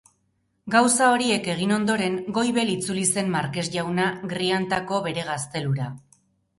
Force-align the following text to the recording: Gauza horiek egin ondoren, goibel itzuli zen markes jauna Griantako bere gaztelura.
Gauza 0.75 1.09
horiek 1.15 1.49
egin 1.57 1.75
ondoren, 1.75 2.17
goibel 2.39 2.73
itzuli 2.79 3.05
zen 3.15 3.31
markes 3.39 3.69
jauna 3.79 4.11
Griantako 4.35 5.07
bere 5.11 5.31
gaztelura. 5.33 5.97